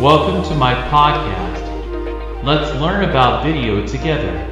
[0.00, 1.62] Welcome to my podcast.
[2.42, 4.46] Let's learn about video together.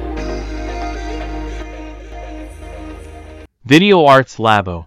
[3.65, 4.85] Video Arts Labo.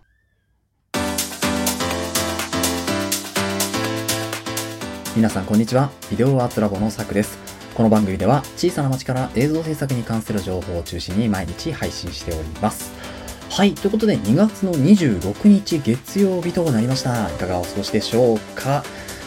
[5.15, 5.91] 皆さんこんにちは。
[6.11, 7.39] ビデオアーツラボのさくです。
[7.75, 12.93] この番組では小さな町から映像制作に関する情報を中心に毎日配信しております。
[13.51, 13.75] はい。
[13.75, 17.29] ということで2月の26日月曜日となりました。
[17.29, 18.83] いかがお過ごしでしょうか？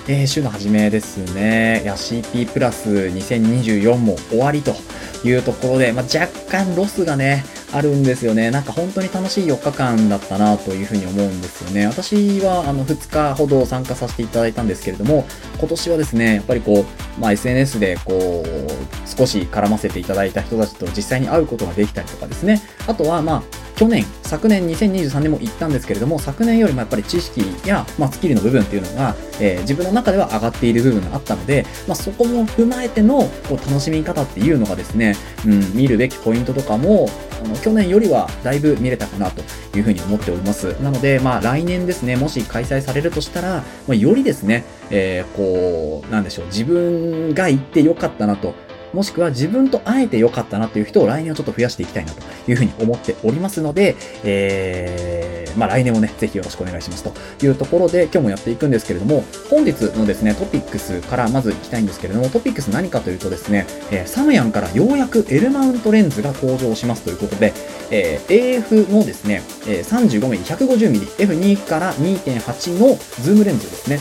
[0.07, 1.81] えー週の初めですね。
[1.83, 4.75] いや、CP プラス2024も終わりと
[5.23, 8.51] いうところで、まあ、若干ロスがね、あるんですよね。
[8.51, 11.87] なんか本当に楽しい4日間だったなというふうに思うんですよね。
[11.87, 15.25] 私はあの2日ほど参加させていただいたんですけれども、
[15.57, 16.85] 今年はですね、やっぱりこ
[17.17, 22.61] う、まあ、SNS でこう、少し絡ませていただいた人たちと実際に会うことができたりとかですね。
[22.85, 37.09] あとはまあ、去年、昨年2023年も行ったんですけれども、昨年よりもやっぱり知識や、まあ、スキルの部分っていうのが、えー自分の中では上がっている部分があったので、まあ、そこも踏まえてのこう楽しみ方っていうのがですね、うん、見るべきポイントとかも、
[37.43, 39.41] あの去年よりはだいぶ見れたかなと
[39.77, 40.67] いうふうに思っております。
[40.81, 48.53] なので、まあ、来年ですね、もし開催されるとしたら、まあ、よりですね、えーこう、なんでしょう、自分が行ってよかったなと、
[48.95, 67.53] もしくは自分と会えてよかったなという人を来年はちょっと増やしていきたいなというふうに思っておりますので、えー、まあ来年もね、ぜひよろしくお願いしますというところで今日もやっていくんですけれども、本日のですね、トピックスからまず行きたいんですけれども、トピックス何かというとですね、えーサムヤンからようやく L マウントレンズが登場しますということで、
[67.91, 73.99] えー AF のですね、え 35mm、150mm、F2 から2.8のズームレンズですね。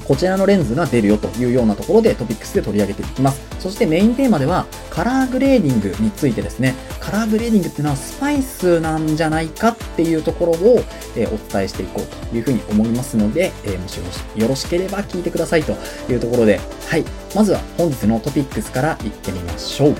[0.00, 3.40] こちらのレンズが出るよというようなところでトピックスで取り上げていきます。
[3.60, 10.84] そしてメインテーマではカラーグレーディングについてですね、カラーグレーディングっていうのはスパイスなんじゃないかっていうところを、
[11.16, 13.98] えーお伝えしていこうというふうに思いますので、えーもし
[14.36, 15.76] よろしければ聞いてくださいと
[16.10, 17.04] いうところで、はい。
[17.34, 19.94] まずは本日のトピックスからいってみましょう。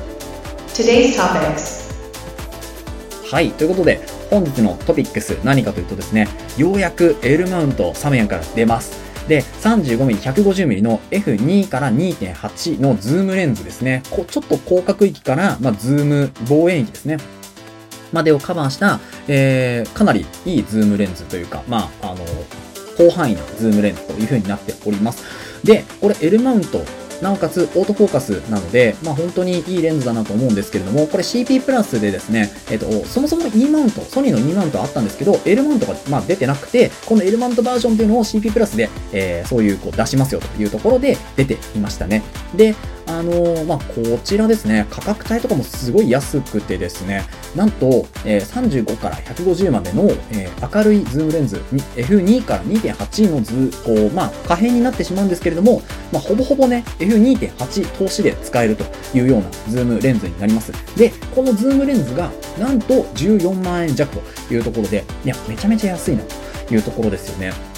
[0.69, 1.93] Today's topics
[3.31, 3.51] はい。
[3.53, 4.01] ということで、
[4.31, 9.12] 本日のトピックス何かというとですね、ようやく L マウントサムヤンから出ます。
[9.29, 14.03] で、35mm、150mm の F2 から2.8のズームレンズですね。
[14.11, 17.19] こうちょっと広角域から、まあ、ズーム、望遠域ですね。
[18.13, 22.25] までをカバーした、えー、かなりいいズームレンズというか、まあ、あの、
[22.97, 25.25] 広範囲なズームレンズというふうになっております。
[25.65, 26.85] で、これ L マウント、
[27.23, 42.23] なおかつオートフォーカスなので、まあ本当にいいレンズだなと思うんですけれども、これ CP プラスでですね、えっ、と、そもそも E マウント、ソニーの E マウントあったんですけど、L マウントがまあ出てなくて、この L マウントバージョンっていうのを CP プラスで、えーそういうこう出しますよというところで出ていましたね。
[42.57, 42.75] で、
[43.07, 47.25] あのまあこちらですね、価格帯とかもすごい安くてですね、
[47.57, 51.57] なんと、えー35から150までの、えー明るいズームレンズ、
[51.97, 58.85] F2 から2.8のズー、こう、まあ、可変になってしまうんですけれども、まあ、ほぼほぼね、F2.8 投資で使えると
[59.17, 60.73] いうようなズームレンズになります。
[60.97, 66.23] で、このズームレンズが、なんと14万円弱というところで、いや、めちゃめちゃ安いな
[66.69, 67.72] というところですよね。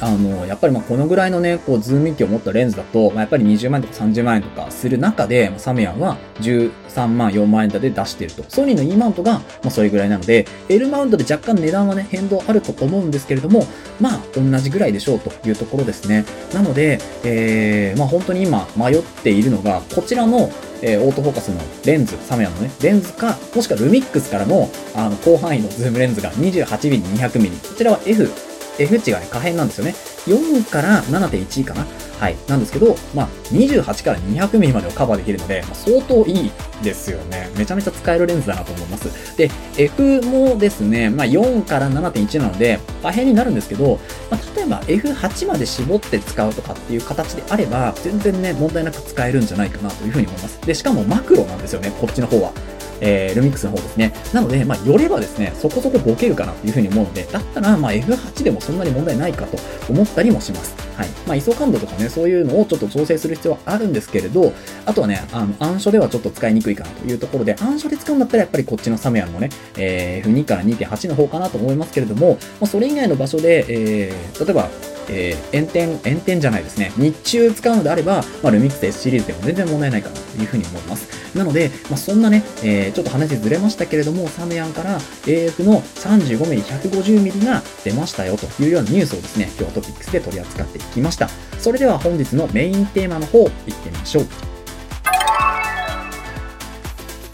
[0.00, 8.44] あの、やっぱりまあこのぐらいのね、こう、ズーム域を持ったレンズだと、まあ、やっぱり20万円とか30万円とかする中で、サムヤンは13万、4万円台で出していると。
[8.48, 13.66] ソニーの E マウントが、まあそれぐらいなので、L マウントで若干値段はね、変動あると思うんですけれども、
[14.00, 16.24] まあ同じぐらいでしょうというところですね。
[16.52, 20.50] なので、えー、まあ本当に今迷っているのが、こちらの、
[20.82, 27.68] えーオートフォーカスのレンズ、サムヤンのね、レンズか、もしくはルミックスからの、あの、広範囲のズームレンズが 28mm、200mm。
[27.68, 28.30] こちらは F、
[28.78, 29.94] F 値がね、可変なんですよね。
[30.26, 31.86] 4から7.1かな
[32.18, 32.36] はい。
[32.48, 36.50] なんですけど、まあ、28から 200mm までをカバーできるので、まあ、相当いい
[36.82, 37.50] ですよね。
[37.56, 39.36] めちゃめちゃ使えるレンズだなと思います。
[39.36, 43.98] で、F もですね、まあ、4から7.1なので、可変になるんですけど、
[44.30, 50.58] まあ、例えば F8 まで絞って使うとかっていう形であれば、全然ね、問題なく使えるんじゃないかなというふうに思います。
[50.62, 52.52] で、しかもマクロなんですよね、こっちの方は。
[53.00, 54.12] えー、ルミックスの方ですね。
[54.32, 59.58] なので、まあ、寄ればですね、そこそこボケるかなというふうに思うので、だったら、まあ、F8 でもそんなに問題ないかと
[59.88, 60.74] 思ったりもします。
[60.96, 61.08] はい。
[61.26, 64.52] まあ、ISO 感度とかね、そういうのをちょっと調整する必要はあるんですけれど、
[64.86, 74.68] あとはね、あの、暗所ではちょっと使いにくいかなというところで、暗所で使うんだったらやっぱりこっちのサムヤンのね、えー F2 から2.8の方かなと思いますけれども、まあ、それ以外の場所で、えー例えば、
[75.08, 76.92] えー炎天、炎天じゃないですね。
[76.96, 81.36] 日中使うのであれば、まあ、ルミックス S シリーズでも全然問題ないかなというふうに思います。
[81.36, 91.28] なので、まあ、そんなね、えーちょっと話ずれましたけれども、サムヤンから AF の 35mm、150mm が出ましたよというようなニュースをですね、今日はトピックスで取り扱っていきました。
[91.58, 94.26] それでは本日のメインテーマの方、行ってみましょう。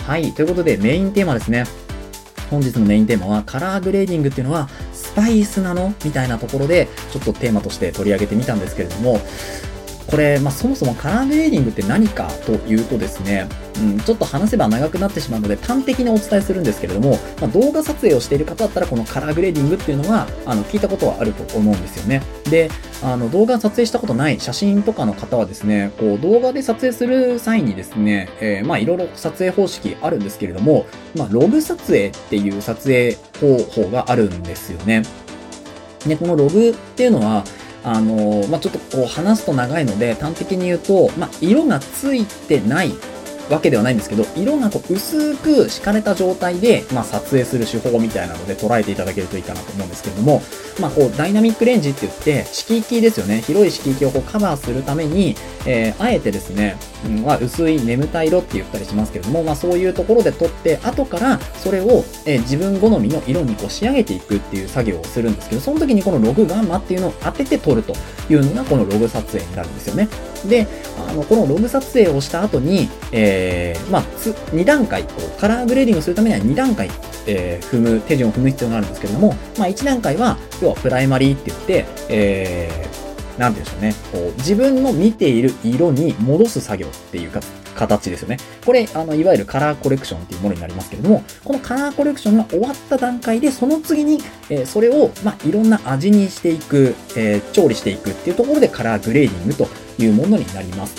[0.07, 1.65] はい、ということでメインテーマですね。
[2.51, 4.69] 本日のメインテーマはカラーグレーディングっていうのは
[5.15, 5.95] スパイスなの？
[6.05, 9.21] みたいなところで、ちょっとテーマとして取り上げてみたんですけれども、
[10.13, 13.49] これ、まあ、そもそもカラーグレーディングって何かというとですね、
[13.79, 22.23] うん、ちょっと話せば長くなってしまうので端的にお伝えするんですけれども、まあ、動画撮影をしている方だったらこのカラーグレーディングっていうのはあの聞いたことはあると思うんですよね。
[22.51, 22.71] で、
[23.03, 30.85] あの動画撮影したことない写真とかの方はですね、こう動画で撮影する際にですね、えー、まあいろいろ撮影方式あるんですけれども、
[31.17, 35.05] まあログ撮影っていう撮影方法があるんですよね。
[36.07, 37.45] で、このログっていうのは、
[37.85, 42.93] あのまあ、ちょっとこう話すと長いので端的に言うと、まあ、色がついてない
[43.51, 50.43] わけではないんですけど、色がこう薄く敷かれた状態で、まあ、撮影する手法みたいなので捉えていただけるといいかなと思うんですけれども、
[50.81, 53.43] まあ、こう、ダイナミックレンジって言って、敷域ですよね。
[53.43, 55.35] 広い敷域をこうカバーするために、
[55.67, 56.77] えー、あえてですね、
[57.09, 67.95] まあ、薄い眠たい色って言ったりしますけれども、まあ、そういうところで撮って、後からそれを、え、自分好みの色にこう仕上げていくっていう作業をするんですけど、その時にこのログガンマっていうのを当てて撮ると
[68.31, 70.09] いうのがこのログ撮影になるんですよね。
[70.49, 70.67] で、
[71.09, 76.91] あの、このログ撮影をした後に、えー、まあ、2段階、こうカラーグレーディングするためには2段階、
[77.27, 82.92] えー、踏む、手順を踏む必要があるんですけれども、まあ、1段階は、要はプライマリーって言って、えー、
[83.43, 87.41] なんて言うんでしょうね、こう自分の見ている色に戻す作業っていうか、
[87.75, 88.37] 形ですよね。
[88.65, 99.67] これ、あの、いわゆるカラーコレクションっていうものになりますけれども、このカラーコレクションが終わった段階で、その次に、えー、それを、まあ、いろんな味にしていく、えー、調理していくっていうところでカラーグレーディングと
[99.99, 100.95] いうものになります。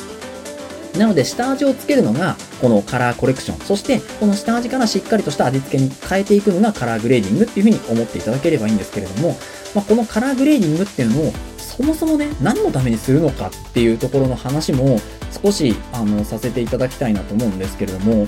[0.98, 3.66] なので、下味をつけるのが、このカラーコレクション。
[3.66, 9.38] そして、この下味からしっかりとした味付けに変えていくのがカラーグレーディングっていうふうに思っていただければいいんですけれども、
[9.74, 11.34] まあ、このカラーグレーディングっていうのを、
[11.75, 15.00] そもそもね、何のためにするのかっていうところの話も、
[15.44, 18.28] 少し、あの、させていただきたいなと思うんですけれども、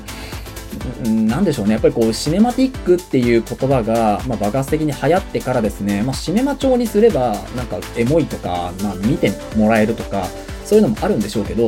[1.04, 1.74] なでしょうね。
[1.74, 10.28] やっぱりこう、シネマティックっていう言葉が、まあ、爆発的に流行ってからですね、まあ、シネマ調にすれば、なんか、エモいとか、まあ、見てもらえるとか、
[10.66, 11.68] そういうのもあるんでしょうけど、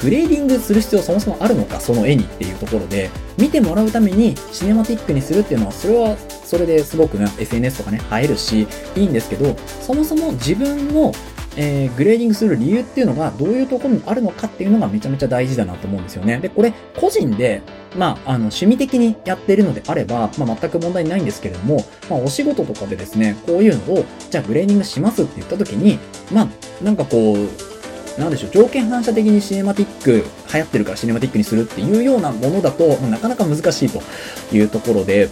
[0.00, 8.66] グレーディングする必要そもそもあるのか、その絵にっていうところで、見てもらうためにシネマティックにするっていうのは、それはそれですごくね、SNS とかね、映えるし、
[8.96, 11.12] いいんですけど、そもそも自分の
[11.60, 16.38] えー、グレーディングする理由っていうのがどういうところにあるのかっていうのがめちゃめちゃ大事だなと思うんですよね。
[16.38, 17.62] で、これ個人で、
[17.96, 25.98] まあ、あの、趣味的にやってるのであれば、まあ、全く問題ないんですけれども、まあ、お仕事とかでですね、こういうのを、じゃあグレーディングしますって言った時に、
[26.32, 27.67] まあ、なんかこう、
[28.18, 34.02] なんでしょう、条件反射的にシネマティック、流行ってるからシネマティックにするっていうようなものだと、なかなか難しいと
[34.54, 35.28] いうところで、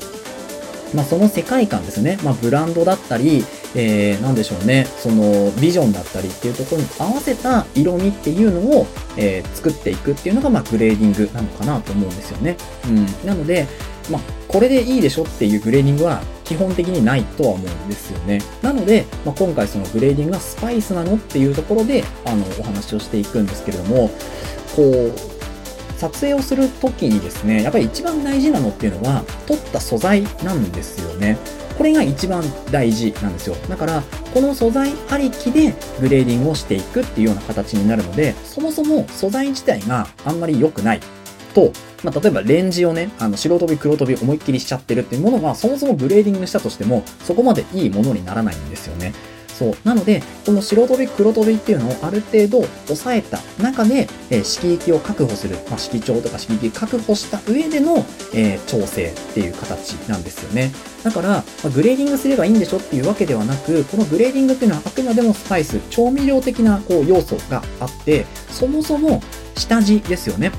[0.95, 3.45] まあ、その世界観ですね、まあ、ブランドだったり、
[3.75, 8.87] えー、でしょうね、そのビジョンだったりっていうところに合わせた色味っていうのを、
[9.17, 12.57] えー、作っていくっていうのが、まあ、グレーディングなのかなと思うんですよね。
[12.87, 13.27] うん。
[13.27, 13.67] なので、
[14.11, 18.41] まあ、これでいいでしょっていうグレーディングは基本的にないとは思うんですよね。
[18.63, 24.11] なので、まあ、今回そのグレーディングがスパイスなのっていうところで、あの、お話をしていくんですけれども、
[24.75, 25.13] こう、
[25.99, 31.37] 撮影をするときにですね、やっぱり一番大事なのっていうのは、撮った素材なんですよね。
[31.77, 33.57] これが一番大事なんですよ。
[33.69, 34.03] だから、
[34.33, 41.01] この素材ありきでグレーディングをしていくっていうような形になるので、そもそも素材自体があんまり良くない
[41.57, 41.73] と、
[42.05, 49.15] まあ、例えばレンジをね、あの、白飛び黒飛び思いっきりしちゃってるっていうものが、そもそもグレーディングしたとしても、そこまでいいものにならないんですよね。
[49.49, 49.75] そう。
[49.85, 58.05] なので、この白飛び黒飛びっていうのをある程度抑えた中で、えー、色域を確保する、まあ、色調とか色域確保した上での、
[58.35, 60.73] えー、調整っていう形なんですよね。
[61.05, 69.23] だから、まあ、グレーディングすればいいんでしょっていうわけではなく、このグレーディングっていうのはあくまでもスパイス、調味料的なこう要素があって、そもそも
[69.57, 70.53] 下地ですよね。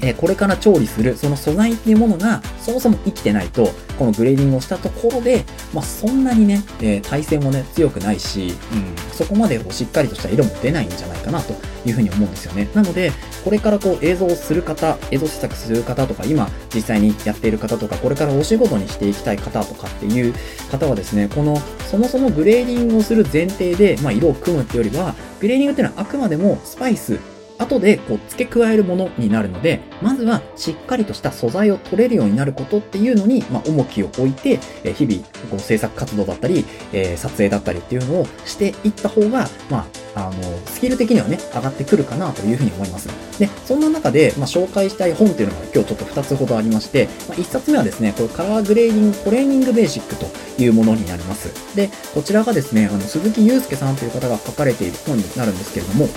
[0.00, 12.68] えこれから調理する、その素材っていうものが、そもそも生きてないと、このグレーディングをしたところで、まあ、そんなにね、えー、耐性もね、強くないし、うん、そこまでしっかりとした色も出ないんじゃないかなというふうに思うんですよね。
[12.74, 13.12] なので、
[13.44, 20.34] これからこう映像をする方、映像制作する方とか、今実際にやっている方とか、これからお仕事にしていきたい方とかっていう
[20.70, 27.18] 方はですね、この、そもそもグレーディングをする前提で、まあ、色を組むっていうよりは、グレーディングっていうのはあくまでもスパイス
[27.58, 40.32] 後でこう付け加えるものになるので、まずはしっかりとした素材を撮れるようになることっていうのに、まあ、重きを置いて、え日々こう制作活動だったり、えー、撮影だったりっていうのをしていった方が、まあ、あの、
[40.66, 43.08] スキル的にはね、上がってくるかなというふうに思います。
[43.38, 50.26] で、そんな中で、まあ、紹介したい本っていうのが今日ちょっと2つほどありまして、まあ、1冊目はですね、これカラーグレーディングトレーニングベーシックと
[50.62, 51.76] いうものになります。
[51.76, 56.08] で、こちらがですね、あの、鈴木祐介さんという方が書かれている本になるんですけれども、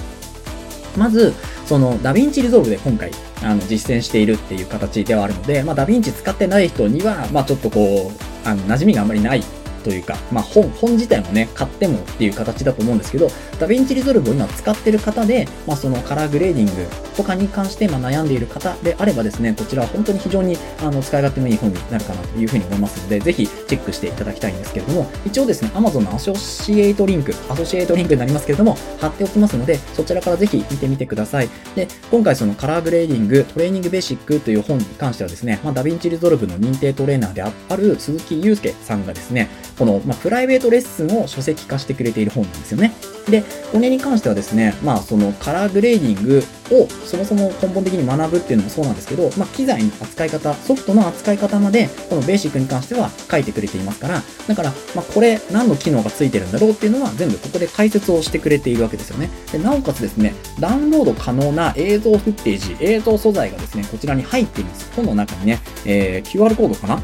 [0.97, 1.33] まず、
[1.65, 3.11] そのダヴィンチリゾルブで今回
[3.43, 9.43] あの実践しているっていう形ではあるので、まあ、ダヴィンチ使ってない人には、まあ、ちょっとこう、あの馴染みがあんまりない
[9.83, 13.27] というか、まあ本、本自体もね、買ってもっていう形だと思うんですけど、
[13.59, 16.71] ダヴィンチリゾルブを今使ってる方で、まあそのカラーグレーディング
[17.15, 31.49] とかに関してま悩んでいる方であればですね、こちらは本当に非常にあの使い勝手のいい本になるかなというふうに思いますので、ぜひチェックしていただきたいんですけれども、一応ですね、Amazon のアソシエイトリンク、アソシエイトリンクになりますけれども、貼っておきますので、そちらからぜひ見てみてください。
[31.75, 42.91] で、今回そのカラーグレーディング、トレーニングベーシックという本に関してはですね、まあ、ダヴィンチリゾルブの認定トレーナーである鈴木祐介さんがですね、この、まあ、プライベートレッスンを書籍化してくれている本なんですよね。
[43.29, 59.29] で、これに関してはですね、まあ、そのカラーグレーディングをそもそも根本的に学ぶっていうのもそうなんですけど、まあ、機材の扱い方、ソフトの扱い方まで、このベーシックに関しては書いてくれていますから、だから、まあ、これ何の機能がついてるんだろうっていうのは全部ここで解説をしてくれているわけですよね。
[59.51, 64.91] でなおかつですね、ダウンロード可能な映像フッテージ、映像素材がですね、こちらに入っています。
[64.95, 67.01] 本の中にね、えー QR コードかな？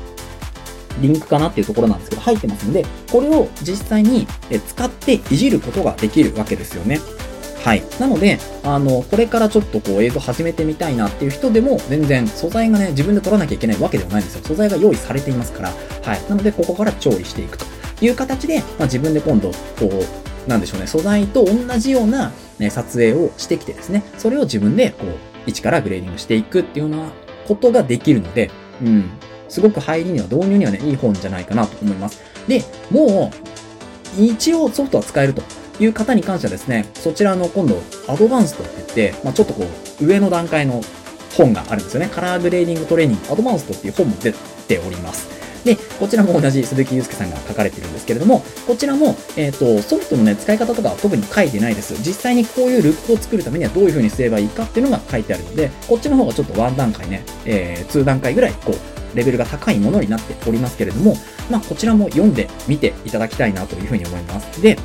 [1.01, 4.27] リンクかなっていうところなんですけど、入ってますので、これを実際に
[4.67, 6.99] 使っていじることができるわけですよね。
[7.63, 7.83] はい。
[7.99, 14.41] なので、あの、これからちょっとこう映像始めてみたいなっていう人でも、全然素材がね、自分で撮らなきゃいけないわけではないんですよ。
[14.45, 15.69] 素材が用意されていますから。
[15.69, 16.21] はい。
[16.29, 17.65] なので、ここから調理していくと
[18.01, 25.09] いう形で、まあ、自分で今度、こう、なんでしょうね、素材と同じような、ね、撮影をしてきてですね、それを自分で、こう、
[25.45, 27.11] 一からグレーディングしていくっていうような
[27.47, 28.49] ことができるので、
[28.81, 29.09] うん。
[29.49, 32.21] すごく入りには、導入にはね、いい本じゃないかなと思います。
[32.47, 33.31] で、も
[34.17, 35.43] う、一応ソフトは使えると
[35.79, 39.65] いう方に関してはですね、そちらの今度、アドバンストって言って、まあ、ちょっとこ
[40.01, 40.81] う、上の段階の
[41.35, 42.09] 本があるんですよね。
[42.11, 45.37] カラーグレーディングトレーニング、アドバンストっていう本も出ております。
[45.67, 51.93] で、こちらも同じ鈴木祐介さんが書かれてるんですけれども、こちらも、えっ、と、ソフトのね、使い方とかは特に書いてないです。
[51.97, 61.15] 実際にこういうルックを作るためにはどういう風にすればいいかっていうのが書いてあるので、こっちの方がちょっとワン段階ね、えー、2段階ぐらい、こう、レベルが高いものになっておりますけれども、
[61.49, 64.61] まあ、こちらも読んでみていただきたいなというふうに思います。
[64.61, 64.77] で、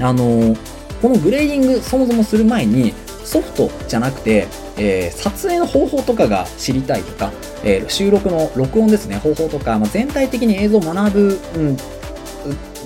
[0.00, 7.32] あのーこのグレーディングそもそもする前に、ソフトじゃなくて、えー撮影の方法とかが知りたいとか、
[7.64, 11.76] えー収録の録音ですね、方法とか、まあ、全体的に映像を学ぶ、うん、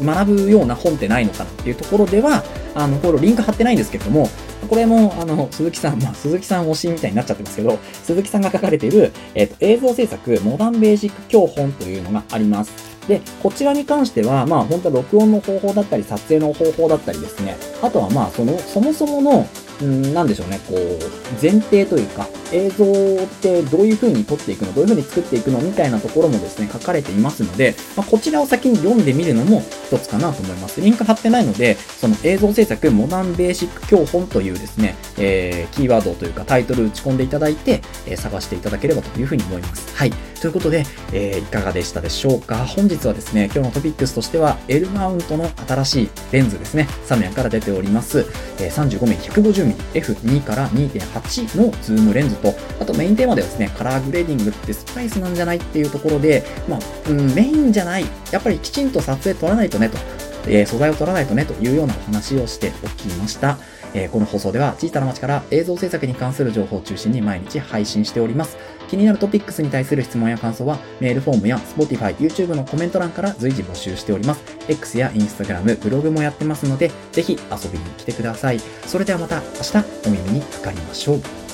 [0.05, 2.43] 学ぶような本ってないのかなっていうところでは、
[2.75, 4.29] あの、これリンク貼ってないんですけれども、
[4.69, 12.91] これも、あの、鈴木さん、まあ、鈴木さん推しみたいになっちゃってますけど、鈴木さんが書かれている、えっ、と、映像制作モダンベーシック教本というのがあります。
[13.09, 19.49] で、こちらに関しては、まあ、本当は録音の方法だったり、撮影の方法だったりですね、あとはまあ、その、そもそもの、
[19.85, 20.99] ん、なんでしょうね、こう、
[21.41, 30.81] 前提というか、映像ってどういう風に撮っていくの、どういう風に作っていくのみたいなところもですね、書かれていますので、まあ、こちらを先に読んでみるのも一つかなと思います。
[30.81, 39.97] リンク貼ってないので、その映像制作モダンベーシック教本というですね、えー、キーワードというかタイトル打ち込んでいただいて、えー探していただければという風に思います。
[39.97, 40.13] はい。
[40.41, 48.27] ということで、えーいかがでしたでしょうか本日はですね、今日のトピックスとしては、L マウントの新しいレンズですね、サムヤンから出てております、
[48.59, 59.99] え 35mm150mm F2 から2.8のズームレンズと、あとメインテーマではですね、カラーグレーディングってスパイスなんじゃないっていうところで、まあ、うん、メインじゃない、やっぱりきちんと撮影撮らないとねと、
[60.47, 63.59] えー素材を撮らないとねというようなお話をしておきました。
[63.95, 68.57] えーこの放送では小さな町から映像制作に関する情報を中心に毎日配信しております。
[68.91, 74.43] 気になるトピックスに対する質問や感想はメールフォームや Spotify、YouTube のコメント欄から随時募集しております。
[74.69, 78.59] X や Instagram、ブログもやってますので、ぜひ遊びに来てください。
[78.59, 81.50] それではまた明日お耳にかかりましょう。